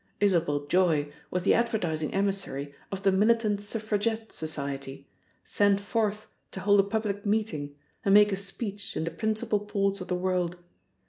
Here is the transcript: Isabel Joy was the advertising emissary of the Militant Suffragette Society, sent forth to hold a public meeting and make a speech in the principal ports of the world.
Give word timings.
Isabel 0.19 0.65
Joy 0.65 1.13
was 1.29 1.43
the 1.43 1.53
advertising 1.53 2.11
emissary 2.11 2.73
of 2.91 3.03
the 3.03 3.11
Militant 3.11 3.61
Suffragette 3.61 4.31
Society, 4.31 5.07
sent 5.45 5.79
forth 5.79 6.25
to 6.53 6.61
hold 6.61 6.79
a 6.79 6.83
public 6.83 7.23
meeting 7.23 7.75
and 8.03 8.11
make 8.11 8.31
a 8.31 8.35
speech 8.35 8.97
in 8.97 9.03
the 9.03 9.11
principal 9.11 9.59
ports 9.59 10.01
of 10.01 10.07
the 10.07 10.15
world. 10.15 10.55